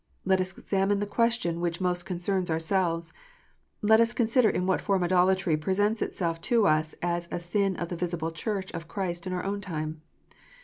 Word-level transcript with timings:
Let 0.25 0.41
us 0.41 0.57
examine 0.57 0.97
the 0.97 1.05
question 1.05 1.61
which 1.61 1.79
most 1.79 2.07
concerns 2.07 2.49
ourselves. 2.49 3.13
Let 3.83 3.99
us 3.99 4.15
consider 4.15 4.49
in 4.49 4.65
what 4.65 4.81
form 4.81 5.03
idolatry 5.03 5.55
presents 5.57 6.01
itself 6.01 6.41
to 6.49 6.65
us 6.65 6.95
as 7.03 7.27
a 7.31 7.39
sin 7.39 7.75
of 7.75 7.89
the 7.89 7.95
visible 7.95 8.31
Church 8.31 8.71
of 8.71 8.87
Christ 8.87 9.27
in 9.27 9.33
our 9.33 9.43
own 9.43 9.61
time. 9.61 10.01